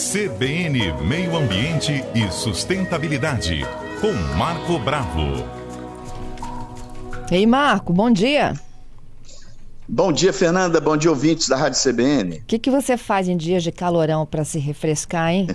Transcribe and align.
CBN 0.00 0.94
Meio 1.06 1.36
Ambiente 1.36 2.02
e 2.14 2.32
Sustentabilidade, 2.32 3.66
com 4.00 4.10
Marco 4.38 4.78
Bravo. 4.78 5.44
Ei, 7.30 7.44
Marco, 7.44 7.92
bom 7.92 8.10
dia. 8.10 8.58
Bom 9.86 10.10
dia, 10.10 10.32
Fernanda. 10.32 10.80
Bom 10.80 10.96
dia, 10.96 11.10
ouvintes 11.10 11.50
da 11.50 11.56
Rádio 11.58 11.78
CBN. 11.78 12.38
O 12.38 12.44
que, 12.46 12.58
que 12.58 12.70
você 12.70 12.96
faz 12.96 13.28
em 13.28 13.36
dias 13.36 13.62
de 13.62 13.70
calorão 13.70 14.24
para 14.24 14.42
se 14.42 14.58
refrescar, 14.58 15.32
hein? 15.32 15.48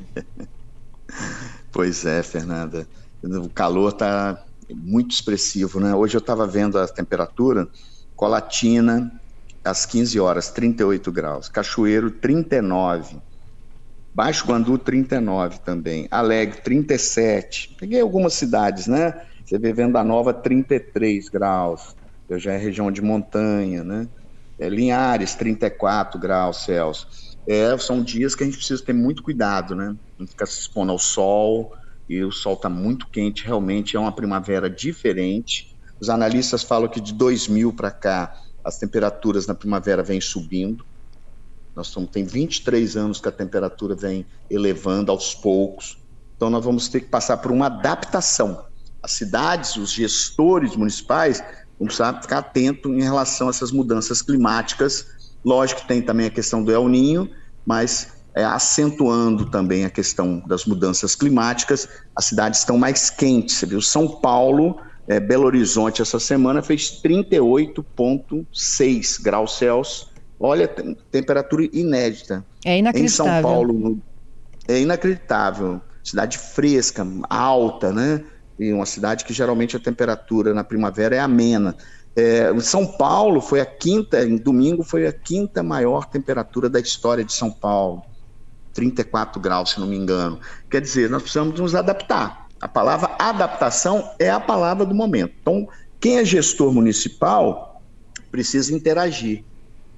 pois 1.73 2.05
é, 2.05 2.21
Fernanda. 2.21 2.88
O 3.23 3.50
calor 3.50 3.93
está 3.93 4.46
muito 4.70 5.12
expressivo, 5.12 5.80
né? 5.80 5.96
Hoje 5.96 6.18
eu 6.18 6.20
estava 6.20 6.46
vendo 6.46 6.77
a 6.77 6.88
temperatura, 6.88 7.68
Colatina, 8.16 9.12
às 9.64 9.88
15 9.88 10.20
horas, 10.20 10.52
38 10.52 11.12
graus. 11.12 11.50
Cachoeiro, 11.50 12.12
39 12.12 13.18
Baixo 14.16 14.48
Guandu 14.48 14.78
39 14.78 15.60
também, 15.60 16.08
Alegre 16.10 16.62
37. 16.62 17.76
Peguei 17.78 18.00
algumas 18.00 18.34
cidades, 18.34 18.88
né? 18.88 19.14
Você 19.44 19.60
vê 19.60 19.73
Venda 19.73 20.02
Nova 20.06 20.34
33 20.34 21.28
graus, 21.28 21.94
eu 22.30 22.40
já 22.40 22.54
é 22.54 22.58
região 22.58 22.90
de 22.90 23.02
montanha, 23.02 23.84
né? 23.84 24.08
É, 24.58 24.70
Linhares 24.70 25.36
34 25.36 26.18
graus 26.18 26.64
Celsius. 26.64 27.36
É, 27.46 27.78
são 27.78 28.02
dias 28.02 28.34
que 28.34 28.44
a 28.44 28.46
gente 28.46 28.56
precisa 28.56 28.82
ter 28.82 28.94
muito 28.94 29.22
cuidado, 29.22 29.76
né? 29.76 29.94
Não 30.18 30.26
ficar 30.26 30.45
se 30.45 30.62
expondo 30.62 30.94
ao 30.94 30.98
sol, 30.98 31.73
e 32.08 32.23
o 32.23 32.32
sol 32.32 32.54
está 32.54 32.70
muito 32.70 33.08
quente, 33.12 33.45
realmente 33.45 33.98
é 33.98 34.00
uma 34.00 34.16
primavera 34.16 34.70
diferente. 34.70 35.76
Os 36.00 36.09
analistas 36.09 36.64
falam 36.64 36.88
que 36.88 37.02
de 37.02 37.14
2000 37.14 37.73
para 37.73 37.92
cá 37.92 38.34
as 38.64 38.78
temperaturas 38.78 39.45
na 39.45 39.54
primavera 39.54 40.02
vêm 40.02 40.22
subindo. 40.22 40.86
Nós 41.76 41.88
estamos, 41.88 42.10
tem 42.10 42.24
23 42.24 42.96
anos 42.96 43.20
que 43.20 43.28
a 43.28 43.32
temperatura 43.32 43.96
vem 43.96 44.26
elevando 44.50 45.12
aos 45.12 45.34
poucos. 45.34 45.98
Então, 46.36 46.50
nós 46.50 46.64
vamos 46.64 46.88
ter 46.88 47.02
que 47.02 47.08
passar 47.08 47.38
por 47.38 47.52
uma 47.52 47.66
adaptação. 47.66 48.66
As 49.04 49.12
cidades, 49.12 49.76
os 49.76 49.92
gestores 49.92 50.76
municipais, 50.76 51.44
vão 51.78 51.88
precisar 51.88 52.22
ficar 52.22 52.38
atentos 52.40 52.90
em 52.92 53.02
relação 53.02 53.48
a 53.48 53.50
essas 53.50 53.72
mudanças 53.72 54.22
climáticas. 54.22 55.06
Lógico 55.44 55.82
que 55.82 55.88
tem 55.88 56.02
também 56.02 56.28
a 56.28 56.30
questão 56.30 56.64
do 56.64 56.72
El 56.72 56.88
Ninho, 56.88 57.30
mas 57.66 58.14
é, 58.34 58.45
acentuando 58.45 59.50
também 59.50 59.84
a 59.84 59.89
questão 59.89 60.39
das 60.48 60.66
mudanças 60.66 61.14
climáticas, 61.14 61.89
as 62.16 62.26
cidades 62.26 62.60
estão 62.60 62.78
mais 62.78 63.10
quentes. 63.10 63.56
Você 63.56 63.66
viu, 63.66 63.82
São 63.82 64.08
Paulo, 64.08 64.80
é, 65.08 65.20
Belo 65.20 65.45
Horizonte, 65.45 66.02
essa 66.02 66.20
semana 66.20 66.62
fez 66.62 67.02
38,6 67.04 69.22
graus 69.22 69.58
Celsius 69.58 70.14
Olha, 70.39 70.67
temperatura 71.11 71.67
inédita. 71.72 72.45
É 72.64 72.78
inacreditável. 72.78 73.05
Em 73.05 73.41
São 73.41 73.41
Paulo, 73.41 74.00
é 74.67 74.80
inacreditável. 74.80 75.81
Cidade 76.03 76.38
fresca, 76.38 77.05
alta, 77.30 77.92
né? 77.92 78.23
E 78.59 78.72
uma 78.72 78.86
cidade 78.86 79.25
que 79.25 79.33
geralmente 79.33 79.75
a 79.75 79.80
temperatura 79.80 80.53
na 80.53 80.64
primavera 80.64 81.16
é 81.16 81.19
amena. 81.19 81.75
É, 82.16 82.58
São 82.59 82.86
Paulo 82.86 83.42
foi 83.42 83.59
a 83.59 83.66
quinta, 83.66 84.23
em 84.23 84.38
domingo 84.38 84.83
foi 84.83 85.05
a 85.08 85.11
quinta 85.11 85.61
maior 85.61 86.05
temperatura 86.05 86.70
da 86.70 86.80
história 86.80 87.23
de 87.23 87.33
São 87.33 87.52
Paulo. 87.52 88.03
34 88.73 89.39
graus, 89.42 89.72
se 89.72 89.80
não 89.80 89.88
me 89.88 89.95
engano. 89.95 90.39
Quer 90.70 90.81
dizer, 90.81 91.09
nós 91.09 91.22
precisamos 91.22 91.59
nos 91.59 91.75
adaptar. 91.75 92.47
A 92.61 92.67
palavra 92.67 93.16
adaptação 93.17 94.11
é 94.20 94.30
a 94.30 94.39
palavra 94.39 94.86
do 94.86 94.94
momento. 94.94 95.33
Então, 95.42 95.67
quem 95.99 96.20
é 96.20 96.25
gestor 96.25 96.73
municipal 96.73 97.81
precisa 98.31 98.73
interagir 98.75 99.44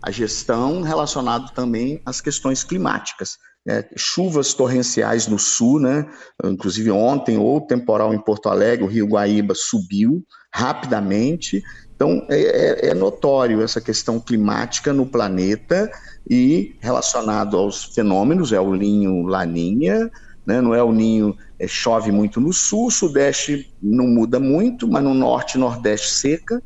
a 0.01 0.11
gestão 0.11 0.81
relacionado 0.81 1.51
também 1.53 2.01
às 2.05 2.21
questões 2.21 2.63
climáticas. 2.63 3.37
É, 3.69 3.85
chuvas 3.97 4.53
torrenciais 4.53 5.27
no 5.27 5.37
sul, 5.37 5.79
né? 5.79 6.07
Inclusive 6.45 6.89
ontem, 6.89 7.37
ou 7.37 7.59
temporal 7.59 8.13
em 8.13 8.19
Porto 8.19 8.47
Alegre, 8.47 8.85
o 8.85 8.87
Rio 8.87 9.07
Guaíba 9.07 9.53
subiu 9.53 10.23
rapidamente. 10.53 11.61
Então, 11.93 12.25
é, 12.29 12.87
é, 12.87 12.89
é 12.89 12.93
notório 12.93 13.61
essa 13.61 13.81
questão 13.81 14.19
climática 14.19 14.93
no 14.93 15.05
planeta 15.05 15.91
e 16.29 16.75
relacionado 16.79 17.57
aos 17.57 17.85
fenômenos, 17.85 18.53
é 18.53 18.59
o 18.59 18.73
linho 18.73 19.23
laninha, 19.23 20.09
né? 20.45 20.61
não 20.61 20.73
é 20.73 20.81
o 20.81 20.91
ninho, 20.91 21.35
é, 21.59 21.67
chove 21.67 22.11
muito 22.11 22.39
no 22.39 22.53
sul, 22.53 22.89
sudeste 22.89 23.73
não 23.81 24.07
muda 24.07 24.39
muito, 24.39 24.87
mas 24.87 25.03
no 25.03 25.13
norte 25.13 25.55
e 25.55 25.59
nordeste 25.59 26.09
seca, 26.11 26.61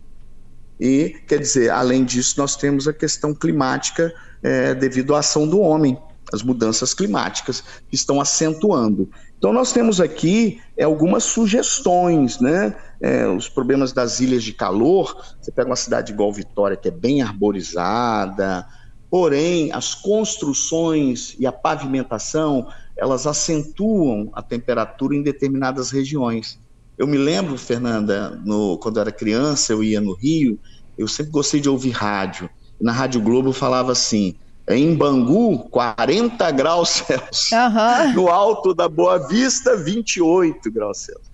e, 0.82 1.10
quer 1.28 1.38
dizer, 1.38 1.70
além 1.70 2.04
disso, 2.04 2.40
nós 2.40 2.56
temos 2.56 2.88
a 2.88 2.94
questão 2.94 3.36
climática 3.36 4.12
é, 4.42 4.74
devido 4.74 5.14
à 5.14 5.20
ação 5.20 5.48
do 5.48 5.60
homem, 5.60 5.96
as 6.34 6.42
mudanças 6.42 6.92
climáticas 6.92 7.64
que 7.88 7.96
estão 7.96 8.20
acentuando. 8.20 9.08
Então, 9.38 9.54
nós 9.54 9.72
temos 9.72 10.02
aqui 10.02 10.60
é, 10.76 10.84
algumas 10.84 11.24
sugestões, 11.24 12.40
né? 12.40 12.76
É, 13.00 13.28
os 13.28 13.48
problemas 13.48 13.94
das 13.94 14.20
ilhas 14.20 14.44
de 14.44 14.54
calor. 14.54 15.24
Você 15.40 15.52
pega 15.52 15.70
uma 15.70 15.76
cidade 15.76 16.14
igual 16.14 16.34
Vitória, 16.34 16.76
que 16.76 16.88
é 16.88 16.92
bem 16.92 17.22
arborizada, 17.22 18.66
porém, 19.08 19.72
as 19.72 19.94
construções 19.94 21.36
e 21.38 21.46
a 21.46 21.52
pavimentação 21.52 22.68
elas 22.98 23.28
acentuam 23.28 24.32
a 24.34 24.42
temperatura 24.42 25.16
em 25.16 25.22
determinadas 25.22 25.92
regiões. 25.92 26.60
Eu 27.02 27.08
me 27.08 27.18
lembro, 27.18 27.58
Fernanda, 27.58 28.40
no, 28.46 28.78
quando 28.78 28.98
eu 28.98 29.02
era 29.02 29.12
criança, 29.12 29.74
eu 29.74 29.84
ia 29.84 30.00
no 30.00 30.14
Rio, 30.14 30.60
eu 30.96 31.08
sempre 31.08 31.32
gostei 31.32 31.60
de 31.60 31.68
ouvir 31.68 31.90
rádio. 31.90 32.48
Na 32.80 32.92
Rádio 32.92 33.20
Globo 33.20 33.52
falava 33.52 33.92
assim: 33.92 34.36
em 34.70 34.94
Bangu, 34.94 35.68
40 35.72 36.52
graus 36.52 36.90
Celsius. 36.90 37.52
Uhum. 37.52 38.14
No 38.14 38.28
alto 38.30 38.76
da 38.76 38.88
Boa 38.88 39.18
Vista, 39.28 39.76
28 39.76 40.72
graus 40.72 41.00
Celsius. 41.00 41.32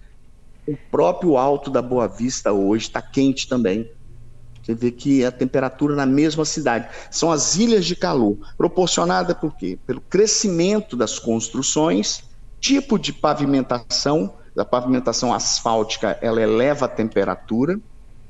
O 0.66 0.77
próprio 0.89 1.35
alto 1.35 1.69
da 1.69 1.81
Boa 1.81 2.07
Vista 2.07 2.53
hoje 2.53 2.85
está 2.85 3.01
quente 3.01 3.45
também. 3.45 3.85
Você 4.63 4.73
vê 4.73 4.89
que 4.89 5.25
a 5.25 5.33
temperatura 5.33 5.97
na 5.97 6.06
mesma 6.06 6.45
cidade. 6.45 6.88
São 7.11 7.29
as 7.29 7.57
ilhas 7.57 7.85
de 7.85 7.97
calor, 7.97 8.38
proporcionada 8.57 9.35
por 9.35 9.53
quê? 9.57 9.77
Pelo 9.85 10.00
crescimento 10.00 10.95
das 10.95 11.19
construções, 11.19 12.22
tipo 12.61 12.97
de 12.97 13.11
pavimentação 13.11 14.33
a 14.57 14.66
pavimentação 14.66 15.34
asfáltica 15.34 16.18
ela 16.22 16.41
eleva 16.41 16.85
a 16.85 16.90
temperatura. 16.90 17.79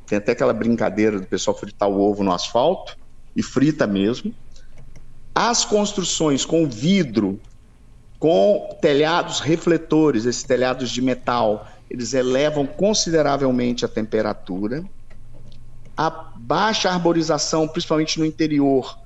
Tem 0.06 0.18
até 0.18 0.34
aquela 0.34 0.54
brincadeira 0.54 1.20
do 1.20 1.28
pessoal 1.28 1.58
fritar 1.58 1.90
o 1.90 2.00
ovo 2.00 2.24
no 2.24 2.32
asfalto, 2.32 2.98
e 3.38 3.44
frita 3.44 3.86
mesmo. 3.86 4.34
As 5.34 5.64
construções 5.64 6.44
com 6.44 6.68
vidro, 6.68 7.40
com 8.18 8.76
telhados 8.82 9.40
refletores, 9.40 10.26
esses 10.26 10.44
telhados 10.44 10.90
de 10.90 11.02
metal, 11.02 11.68
eles 11.90 12.16
elevam 12.16 12.66
consideravelmente 12.66 13.86
a 13.86 13.88
temperatura. 13.88 14.84
A 15.96 16.10
baixa 16.10 16.90
arborização, 16.90 17.68
principalmente 17.68 18.20
no 18.20 18.26
interior, 18.26 18.98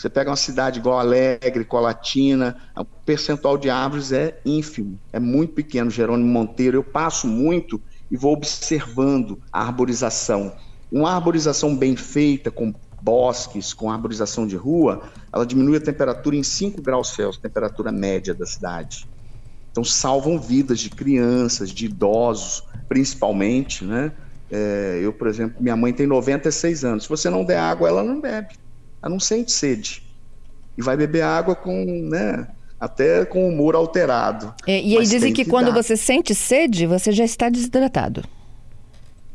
você 0.00 0.08
pega 0.08 0.30
uma 0.30 0.36
cidade 0.36 0.78
igual 0.78 0.98
Alegre, 0.98 1.62
Colatina, 1.62 2.56
o 2.74 2.86
percentual 2.86 3.58
de 3.58 3.68
árvores 3.68 4.12
é 4.12 4.40
ínfimo, 4.46 4.98
é 5.12 5.20
muito 5.20 5.52
pequeno. 5.52 5.90
Jerônimo 5.90 6.26
Monteiro, 6.26 6.78
eu 6.78 6.82
passo 6.82 7.26
muito 7.26 7.78
e 8.10 8.16
vou 8.16 8.32
observando 8.32 9.38
a 9.52 9.60
arborização. 9.62 10.54
Uma 10.90 11.12
arborização 11.12 11.76
bem 11.76 11.96
feita, 11.96 12.50
com 12.50 12.72
bosques, 13.02 13.74
com 13.74 13.90
arborização 13.90 14.46
de 14.46 14.56
rua, 14.56 15.02
ela 15.30 15.44
diminui 15.44 15.76
a 15.76 15.80
temperatura 15.80 16.34
em 16.34 16.42
5 16.42 16.80
graus 16.80 17.10
Celsius, 17.10 17.36
temperatura 17.36 17.92
média 17.92 18.32
da 18.32 18.46
cidade. 18.46 19.06
Então 19.70 19.84
salvam 19.84 20.40
vidas 20.40 20.80
de 20.80 20.88
crianças, 20.88 21.70
de 21.70 21.84
idosos, 21.84 22.64
principalmente, 22.88 23.84
né? 23.84 24.12
É, 24.50 24.98
eu, 25.02 25.12
por 25.12 25.28
exemplo, 25.28 25.62
minha 25.62 25.76
mãe 25.76 25.92
tem 25.92 26.06
96 26.06 26.84
anos. 26.86 27.02
Se 27.02 27.08
você 27.08 27.28
não 27.28 27.44
der 27.44 27.58
água, 27.58 27.86
ela 27.86 28.02
não 28.02 28.18
bebe 28.18 28.54
ela 29.02 29.10
não 29.10 29.20
sente 29.20 29.52
sede. 29.52 30.02
E 30.76 30.82
vai 30.82 30.96
beber 30.96 31.22
água 31.22 31.54
com, 31.54 31.84
né, 32.08 32.46
até 32.78 33.24
com 33.24 33.44
o 33.44 33.48
humor 33.48 33.74
alterado. 33.74 34.54
É, 34.66 34.80
e 34.80 34.96
aí 34.96 35.06
dizem 35.06 35.32
que, 35.32 35.44
que 35.44 35.50
quando 35.50 35.66
dar. 35.66 35.82
você 35.82 35.96
sente 35.96 36.34
sede, 36.34 36.86
você 36.86 37.12
já 37.12 37.24
está 37.24 37.48
desidratado. 37.48 38.24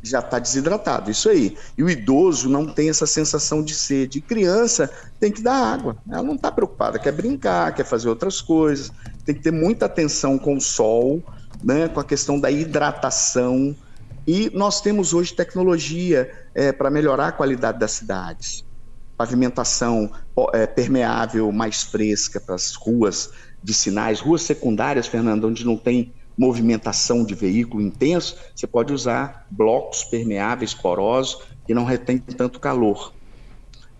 Já 0.01 0.19
está 0.19 0.37
desidratado, 0.37 1.09
isso 1.09 1.29
aí. 1.29 1.57
E 1.75 1.83
o 1.83 1.89
idoso 1.89 2.47
não 2.47 2.67
tem 2.67 2.89
essa 2.89 3.07
sensação 3.07 3.63
de 3.63 3.73
sede. 3.73 4.19
E 4.19 4.21
criança 4.21 4.89
tem 5.19 5.31
que 5.31 5.41
dar 5.41 5.55
água. 5.55 5.97
Ela 6.09 6.21
não 6.21 6.35
está 6.35 6.51
preocupada, 6.51 6.99
quer 6.99 7.11
brincar, 7.11 7.73
quer 7.73 7.85
fazer 7.85 8.09
outras 8.09 8.39
coisas. 8.39 8.91
Tem 9.25 9.33
que 9.33 9.41
ter 9.41 9.51
muita 9.51 9.87
atenção 9.87 10.37
com 10.37 10.55
o 10.57 10.61
sol, 10.61 11.23
né, 11.63 11.87
com 11.87 11.99
a 11.99 12.03
questão 12.03 12.39
da 12.39 12.51
hidratação. 12.51 13.75
E 14.27 14.51
nós 14.53 14.79
temos 14.79 15.11
hoje 15.11 15.33
tecnologia 15.33 16.31
é, 16.53 16.71
para 16.71 16.91
melhorar 16.91 17.29
a 17.29 17.31
qualidade 17.31 17.79
das 17.79 17.91
cidades 17.91 18.63
pavimentação 19.17 20.11
é, 20.53 20.67
permeável 20.67 21.51
mais 21.51 21.83
fresca 21.83 22.39
para 22.39 22.55
as 22.55 22.73
ruas 22.75 23.31
de 23.63 23.73
sinais, 23.73 24.19
ruas 24.19 24.41
secundárias, 24.41 25.07
Fernando, 25.07 25.47
onde 25.47 25.65
não 25.65 25.77
tem 25.77 26.13
movimentação 26.37 27.23
de 27.23 27.33
veículo 27.33 27.81
intenso, 27.81 28.37
você 28.53 28.67
pode 28.67 28.93
usar 28.93 29.47
blocos 29.49 30.03
permeáveis 30.03 30.73
porosos 30.73 31.41
que 31.65 31.73
não 31.73 31.85
retém 31.85 32.17
tanto 32.17 32.59
calor. 32.59 33.13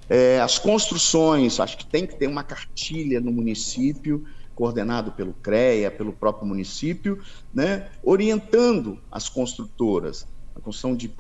É, 0.10 0.40
as 0.40 0.60
construções, 0.60 1.60
acho 1.60 1.78
que 1.78 1.86
tem 1.86 2.06
que 2.06 2.16
ter 2.16 2.28
uma 2.28 2.44
cartilha 2.44 3.20
no 3.20 3.32
município 3.32 4.24
coordenado 4.54 5.12
pelo 5.12 5.34
CREA, 5.34 5.92
pelo 5.92 6.14
próprio 6.14 6.48
município, 6.48 7.22
né, 7.54 7.90
orientando 8.04 9.02
as 9.12 9.28
construtoras, 9.28 10.28
a 10.56 10.62
construção 10.62 10.96
de 10.96 11.14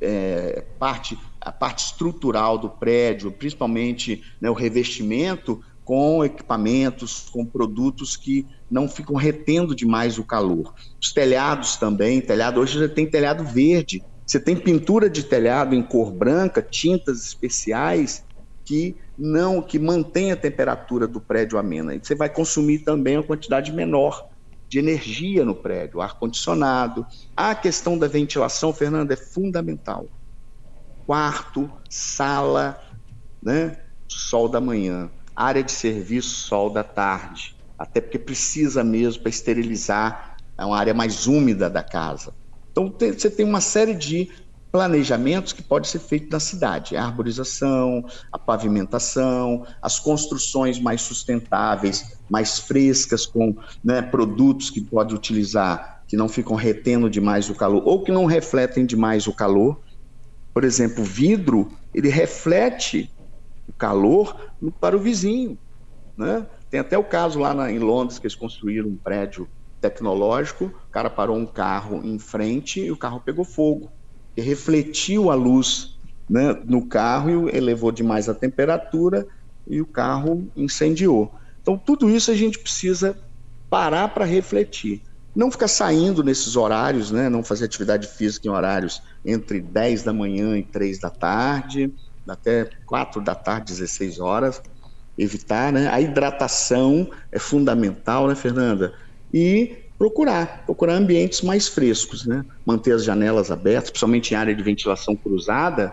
é, 0.00 0.64
parte, 0.78 1.18
a 1.44 1.52
parte 1.52 1.84
estrutural 1.84 2.56
do 2.56 2.70
prédio, 2.70 3.32
principalmente 3.32 4.22
né, 4.40 4.48
o 4.48 4.54
revestimento, 4.54 5.60
com 5.84 6.24
equipamentos, 6.24 7.28
com 7.30 7.44
produtos 7.44 8.16
que 8.16 8.46
não 8.70 8.88
ficam 8.88 9.16
retendo 9.16 9.74
demais 9.74 10.18
o 10.18 10.24
calor. 10.24 10.72
Os 11.00 11.12
telhados 11.12 11.76
também, 11.76 12.20
telhado 12.20 12.60
hoje 12.60 12.78
já 12.78 12.88
tem 12.88 13.08
telhado 13.08 13.44
verde. 13.44 14.02
Você 14.24 14.38
tem 14.38 14.56
pintura 14.56 15.10
de 15.10 15.24
telhado 15.24 15.74
em 15.74 15.82
cor 15.82 16.12
branca, 16.12 16.62
tintas 16.62 17.26
especiais 17.26 18.24
que 18.64 18.96
não 19.18 19.60
que 19.60 19.78
mantém 19.78 20.30
a 20.30 20.36
temperatura 20.36 21.06
do 21.06 21.20
prédio 21.20 21.58
amena. 21.58 21.94
E 21.94 22.00
você 22.02 22.14
vai 22.14 22.28
consumir 22.28 22.80
também 22.80 23.16
uma 23.16 23.26
quantidade 23.26 23.72
menor 23.72 24.24
de 24.68 24.78
energia 24.78 25.44
no 25.44 25.54
prédio, 25.54 26.00
ar 26.00 26.18
condicionado. 26.18 27.04
A 27.36 27.54
questão 27.54 27.98
da 27.98 28.06
ventilação, 28.06 28.72
Fernanda, 28.72 29.12
é 29.12 29.16
fundamental. 29.16 30.08
Quarto, 31.06 31.70
sala, 31.88 32.80
né? 33.42 33.76
Sol 34.08 34.48
da 34.48 34.60
manhã 34.60 35.10
área 35.34 35.62
de 35.62 35.72
serviço 35.72 36.46
sol 36.46 36.70
da 36.70 36.84
tarde, 36.84 37.54
até 37.78 38.00
porque 38.00 38.18
precisa 38.18 38.84
mesmo 38.84 39.22
para 39.22 39.30
esterilizar 39.30 40.36
é 40.58 40.64
uma 40.64 40.78
área 40.78 40.94
mais 40.94 41.26
úmida 41.26 41.68
da 41.68 41.82
casa. 41.82 42.32
Então 42.70 42.90
tem, 42.90 43.12
você 43.12 43.30
tem 43.30 43.44
uma 43.44 43.60
série 43.60 43.94
de 43.94 44.30
planejamentos 44.70 45.52
que 45.52 45.62
pode 45.62 45.88
ser 45.88 45.98
feito 45.98 46.30
na 46.30 46.40
cidade, 46.40 46.96
a 46.96 47.04
arborização, 47.04 48.04
a 48.30 48.38
pavimentação, 48.38 49.66
as 49.82 49.98
construções 49.98 50.78
mais 50.78 51.02
sustentáveis, 51.02 52.04
mais 52.30 52.58
frescas, 52.58 53.26
com 53.26 53.54
né, 53.84 54.00
produtos 54.00 54.70
que 54.70 54.80
pode 54.80 55.14
utilizar, 55.14 56.02
que 56.06 56.16
não 56.16 56.28
ficam 56.28 56.56
retendo 56.56 57.10
demais 57.10 57.50
o 57.50 57.54
calor, 57.54 57.82
ou 57.84 58.02
que 58.02 58.12
não 58.12 58.24
refletem 58.24 58.86
demais 58.86 59.26
o 59.26 59.34
calor. 59.34 59.82
Por 60.52 60.64
exemplo, 60.64 61.02
vidro, 61.02 61.70
ele 61.94 62.08
reflete 62.08 63.10
o 63.66 63.72
calor 63.72 64.36
para 64.80 64.96
o 64.96 65.00
vizinho. 65.00 65.58
Né? 66.16 66.46
Tem 66.70 66.80
até 66.80 66.96
o 66.98 67.04
caso 67.04 67.38
lá 67.38 67.54
na, 67.54 67.70
em 67.70 67.78
Londres 67.78 68.18
que 68.18 68.26
eles 68.26 68.34
construíram 68.34 68.88
um 68.88 68.96
prédio 68.96 69.48
tecnológico, 69.80 70.66
o 70.66 70.90
cara 70.92 71.10
parou 71.10 71.36
um 71.36 71.46
carro 71.46 72.00
em 72.04 72.18
frente 72.18 72.80
e 72.80 72.92
o 72.92 72.96
carro 72.96 73.20
pegou 73.20 73.44
fogo. 73.44 73.90
E 74.36 74.40
refletiu 74.40 75.30
a 75.30 75.34
luz 75.34 75.98
né, 76.30 76.52
no 76.64 76.86
carro 76.86 77.48
e 77.48 77.56
elevou 77.56 77.90
demais 77.90 78.28
a 78.28 78.34
temperatura 78.34 79.26
e 79.66 79.80
o 79.80 79.86
carro 79.86 80.50
incendiou. 80.56 81.34
Então, 81.60 81.76
tudo 81.76 82.08
isso 82.08 82.30
a 82.30 82.34
gente 82.34 82.58
precisa 82.58 83.18
parar 83.68 84.08
para 84.08 84.24
refletir. 84.24 85.02
Não 85.34 85.50
ficar 85.50 85.68
saindo 85.68 86.22
nesses 86.22 86.56
horários, 86.56 87.10
né, 87.10 87.28
não 87.28 87.42
fazer 87.42 87.64
atividade 87.64 88.06
física 88.06 88.46
em 88.46 88.50
horários 88.50 89.00
entre 89.24 89.60
10 89.60 90.02
da 90.02 90.12
manhã 90.12 90.58
e 90.58 90.62
3 90.62 91.00
da 91.00 91.08
tarde, 91.10 91.92
até 92.28 92.68
4 92.86 93.20
da 93.22 93.34
tarde, 93.34 93.72
16 93.72 94.20
horas, 94.20 94.60
evitar, 95.16 95.72
né? 95.72 95.88
A 95.88 96.00
hidratação 96.00 97.10
é 97.30 97.38
fundamental, 97.38 98.28
né, 98.28 98.34
Fernanda? 98.34 98.94
E 99.32 99.76
procurar, 99.98 100.64
procurar 100.64 100.94
ambientes 100.94 101.42
mais 101.42 101.68
frescos, 101.68 102.26
né? 102.26 102.44
Manter 102.66 102.92
as 102.92 103.04
janelas 103.04 103.50
abertas, 103.50 103.90
principalmente 103.90 104.32
em 104.32 104.36
área 104.36 104.54
de 104.54 104.62
ventilação 104.62 105.16
cruzada. 105.16 105.92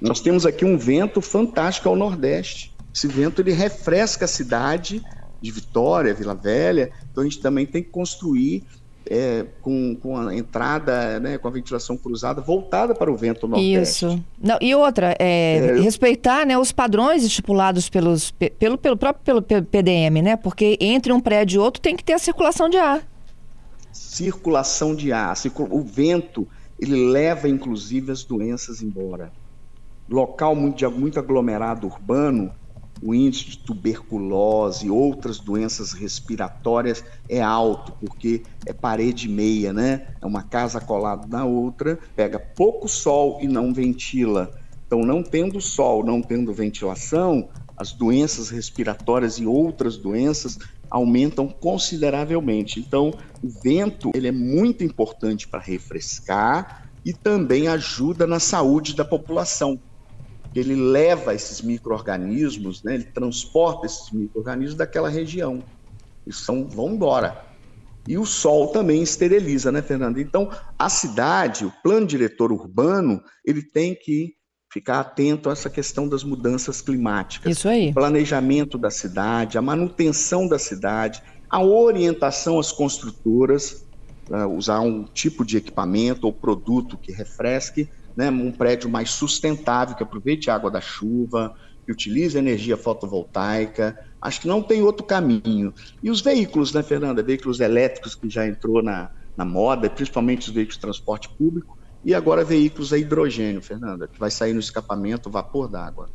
Nós 0.00 0.20
temos 0.20 0.46
aqui 0.46 0.64
um 0.64 0.78
vento 0.78 1.20
fantástico 1.20 1.88
ao 1.88 1.96
nordeste. 1.96 2.72
Esse 2.94 3.06
vento 3.06 3.40
ele 3.40 3.52
refresca 3.52 4.24
a 4.24 4.28
cidade 4.28 5.02
de 5.40 5.50
Vitória, 5.50 6.14
Vila 6.14 6.34
Velha. 6.34 6.90
Então 7.10 7.22
a 7.22 7.24
gente 7.24 7.40
também 7.40 7.66
tem 7.66 7.82
que 7.82 7.90
construir 7.90 8.64
é, 9.10 9.44
com, 9.60 9.96
com 9.96 10.16
a 10.16 10.34
entrada, 10.34 11.18
né, 11.18 11.36
com 11.36 11.48
a 11.48 11.50
ventilação 11.50 11.96
cruzada 11.96 12.40
voltada 12.40 12.94
para 12.94 13.10
o 13.10 13.16
vento 13.16 13.48
nordeste. 13.48 14.06
Isso. 14.06 14.24
Não, 14.40 14.56
e 14.60 14.72
outra, 14.74 15.16
é, 15.18 15.56
é, 15.56 15.80
respeitar 15.80 16.46
né, 16.46 16.56
os 16.56 16.70
padrões 16.70 17.24
estipulados 17.24 17.88
pelos, 17.88 18.30
pelo, 18.30 18.78
pelo 18.78 18.96
próprio 18.96 19.42
pelo 19.42 19.64
PDM, 19.64 20.22
né? 20.22 20.36
Porque 20.36 20.78
entre 20.80 21.12
um 21.12 21.20
prédio 21.20 21.56
e 21.56 21.64
outro 21.64 21.80
tem 21.80 21.96
que 21.96 22.04
ter 22.04 22.12
a 22.12 22.18
circulação 22.18 22.68
de 22.68 22.76
ar. 22.76 23.02
Circulação 23.92 24.94
de 24.94 25.12
ar. 25.12 25.34
O 25.70 25.82
vento, 25.82 26.46
ele 26.78 27.10
leva 27.10 27.48
inclusive 27.48 28.12
as 28.12 28.22
doenças 28.22 28.80
embora. 28.80 29.32
Local 30.08 30.54
muito, 30.54 30.88
muito 30.90 31.18
aglomerado 31.18 31.86
urbano, 31.86 32.52
o 33.02 33.14
índice 33.14 33.50
de 33.50 33.58
tuberculose 33.58 34.86
e 34.86 34.90
outras 34.90 35.38
doenças 35.38 35.92
respiratórias 35.92 37.02
é 37.28 37.40
alto, 37.40 37.92
porque 38.00 38.42
é 38.66 38.72
parede 38.72 39.28
meia, 39.28 39.72
né? 39.72 40.08
É 40.20 40.26
uma 40.26 40.42
casa 40.42 40.80
colada 40.80 41.26
na 41.26 41.44
outra, 41.44 41.98
pega 42.14 42.38
pouco 42.38 42.88
sol 42.88 43.38
e 43.40 43.48
não 43.48 43.72
ventila. 43.72 44.50
Então, 44.86 45.00
não 45.00 45.22
tendo 45.22 45.60
sol, 45.60 46.04
não 46.04 46.20
tendo 46.20 46.52
ventilação, 46.52 47.48
as 47.76 47.92
doenças 47.92 48.50
respiratórias 48.50 49.38
e 49.38 49.46
outras 49.46 49.96
doenças 49.96 50.58
aumentam 50.90 51.48
consideravelmente. 51.48 52.80
Então, 52.80 53.14
o 53.42 53.48
vento 53.48 54.10
ele 54.14 54.28
é 54.28 54.32
muito 54.32 54.84
importante 54.84 55.48
para 55.48 55.60
refrescar 55.60 56.90
e 57.04 57.12
também 57.12 57.68
ajuda 57.68 58.26
na 58.26 58.38
saúde 58.38 58.94
da 58.94 59.04
população 59.04 59.80
ele 60.54 60.74
leva 60.74 61.34
esses 61.34 61.62
micro-organismos, 61.62 62.82
né, 62.82 62.94
ele 62.94 63.04
transporta 63.04 63.86
esses 63.86 64.10
micro-organismos 64.10 64.76
daquela 64.76 65.08
região. 65.08 65.62
E 66.26 66.32
são, 66.32 66.66
vão 66.68 66.90
embora. 66.90 67.44
E 68.08 68.18
o 68.18 68.24
sol 68.24 68.68
também 68.68 69.02
esteriliza, 69.02 69.70
né, 69.70 69.82
Fernando? 69.82 70.18
Então, 70.18 70.50
a 70.78 70.88
cidade, 70.88 71.64
o 71.64 71.72
plano 71.82 72.06
diretor 72.06 72.50
urbano, 72.50 73.22
ele 73.44 73.62
tem 73.62 73.94
que 73.94 74.34
ficar 74.72 75.00
atento 75.00 75.48
a 75.48 75.52
essa 75.52 75.68
questão 75.68 76.08
das 76.08 76.24
mudanças 76.24 76.80
climáticas. 76.80 77.56
Isso 77.56 77.68
aí. 77.68 77.90
O 77.90 77.94
planejamento 77.94 78.78
da 78.78 78.90
cidade, 78.90 79.58
a 79.58 79.62
manutenção 79.62 80.48
da 80.48 80.58
cidade, 80.58 81.22
a 81.48 81.62
orientação 81.62 82.58
às 82.58 82.70
construtoras, 82.70 83.84
uh, 84.30 84.46
usar 84.46 84.80
um 84.80 85.04
tipo 85.04 85.44
de 85.44 85.56
equipamento 85.56 86.26
ou 86.26 86.32
produto 86.32 86.96
que 86.96 87.12
refresque 87.12 87.88
né, 88.16 88.30
um 88.30 88.52
prédio 88.52 88.88
mais 88.88 89.10
sustentável, 89.10 89.96
que 89.96 90.02
aproveite 90.02 90.50
a 90.50 90.54
água 90.54 90.70
da 90.70 90.80
chuva, 90.80 91.54
que 91.84 91.92
utilize 91.92 92.36
energia 92.36 92.76
fotovoltaica. 92.76 93.96
Acho 94.20 94.42
que 94.42 94.48
não 94.48 94.62
tem 94.62 94.82
outro 94.82 95.04
caminho. 95.04 95.72
E 96.02 96.10
os 96.10 96.20
veículos, 96.20 96.72
né, 96.72 96.82
Fernanda? 96.82 97.22
Veículos 97.22 97.60
elétricos 97.60 98.14
que 98.14 98.28
já 98.28 98.46
entrou 98.46 98.82
na, 98.82 99.10
na 99.36 99.44
moda, 99.44 99.88
principalmente 99.88 100.48
os 100.48 100.54
veículos 100.54 100.76
de 100.76 100.80
transporte 100.82 101.28
público, 101.38 101.78
e 102.04 102.14
agora 102.14 102.44
veículos 102.44 102.92
a 102.92 102.98
hidrogênio, 102.98 103.60
Fernanda, 103.60 104.08
que 104.08 104.18
vai 104.18 104.30
sair 104.30 104.52
no 104.52 104.60
escapamento 104.60 105.30
vapor 105.30 105.68
d'água. 105.68 106.08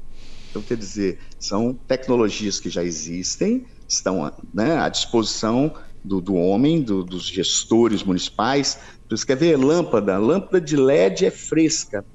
Então, 0.50 0.62
quer 0.62 0.78
dizer, 0.78 1.20
são 1.38 1.74
tecnologias 1.74 2.60
que 2.60 2.70
já 2.70 2.84
existem, 2.84 3.66
estão 3.88 4.32
né, 4.54 4.78
à 4.78 4.90
disposição 4.90 5.75
do, 6.04 6.22
do 6.22 6.36
homem, 6.36 6.82
do, 6.82 7.04
dos 7.04 7.28
gestores 7.28 8.04
municipais. 8.04 8.80
Você 9.10 9.26
quer 9.26 9.38
ver 9.38 9.58
lâmpada? 9.58 10.18
Lâmpada 10.18 10.60
de 10.60 10.76
LED 10.76 11.26
é 11.26 11.32
fresca. 11.32 12.06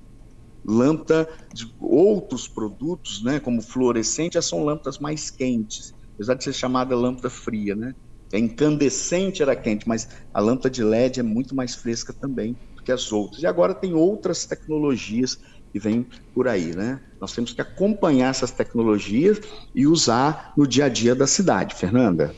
Lâmpada 0.67 1.29
de 1.55 1.67
outros 1.79 2.49
produtos, 2.49 3.23
né, 3.23 3.41
como 3.41 3.63
fluorescente, 3.63 4.41
são 4.43 4.65
lâmpadas 4.65 4.99
mais 4.99 5.31
quentes, 5.31 5.93
apesar 6.15 6.35
de 6.35 6.45
ser 6.45 6.53
chamada 6.53 6.95
lâmpada 6.97 7.31
fria, 7.31 7.75
né? 7.75 7.95
É 8.33 8.39
incandescente 8.39 9.43
era 9.43 9.57
quente, 9.57 9.89
mas 9.89 10.09
a 10.33 10.41
lâmpada 10.41 10.71
de 10.71 10.85
LED 10.85 11.21
é 11.21 11.23
muito 11.23 11.55
mais 11.55 11.75
fresca 11.75 12.15
também 12.21 12.53
do 12.77 12.83
que 12.85 12.93
as 12.93 13.11
outras. 13.11 13.43
E 13.43 13.47
agora 13.47 13.75
tem 13.75 13.93
outras 13.95 14.47
tecnologias 14.47 15.37
que 15.73 15.81
vêm 15.81 16.07
por 16.35 16.47
aí, 16.47 16.75
né? 16.75 17.01
Nós 17.21 17.33
temos 17.33 17.53
que 17.53 17.61
acompanhar 17.61 18.31
essas 18.31 18.51
tecnologias 18.51 19.41
e 19.75 19.87
usar 19.87 20.53
no 20.57 20.67
dia 20.67 20.85
a 20.85 20.89
dia 20.89 21.15
da 21.15 21.27
cidade, 21.27 21.75
Fernanda. 21.75 22.35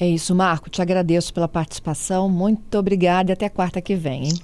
É 0.00 0.06
isso, 0.06 0.34
Marco. 0.34 0.70
Te 0.70 0.80
agradeço 0.80 1.34
pela 1.34 1.48
participação. 1.48 2.28
Muito 2.28 2.78
obrigada 2.78 3.30
e 3.30 3.32
até 3.32 3.48
quarta 3.48 3.80
que 3.80 3.94
vem, 3.94 4.28
hein? 4.28 4.38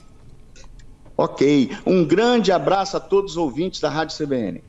Ok. 1.17 1.71
Um 1.87 2.05
grande 2.05 2.51
abraço 2.51 2.97
a 2.97 3.01
todos 3.01 3.33
os 3.33 3.37
ouvintes 3.37 3.81
da 3.81 3.89
Rádio 3.89 4.17
CBN. 4.17 4.63